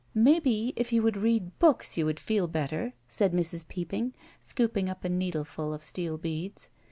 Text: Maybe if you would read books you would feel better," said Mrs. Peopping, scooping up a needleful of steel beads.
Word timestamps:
Maybe 0.15 0.73
if 0.75 0.91
you 0.91 1.03
would 1.03 1.15
read 1.15 1.59
books 1.59 1.95
you 1.95 2.05
would 2.07 2.19
feel 2.19 2.47
better," 2.47 2.93
said 3.07 3.33
Mrs. 3.33 3.67
Peopping, 3.67 4.15
scooping 4.39 4.89
up 4.89 5.03
a 5.05 5.09
needleful 5.09 5.75
of 5.75 5.83
steel 5.83 6.17
beads. 6.17 6.71